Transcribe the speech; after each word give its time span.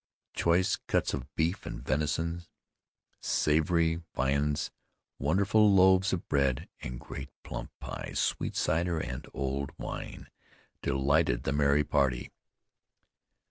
Choice 0.33 0.77
cuts 0.87 1.13
of 1.13 1.27
beef 1.35 1.63
and 1.67 1.79
venison, 1.83 2.41
savory 3.19 4.01
viands, 4.15 4.71
wonderful 5.19 5.71
loaves 5.71 6.11
of 6.11 6.27
bread 6.27 6.67
and 6.81 6.99
great 6.99 7.29
plump 7.43 7.69
pies, 7.79 8.17
sweet 8.17 8.55
cider 8.55 8.99
and 8.99 9.27
old 9.35 9.69
wine, 9.77 10.27
delighted 10.81 11.43
the 11.43 11.53
merry 11.53 11.83
party. 11.83 12.31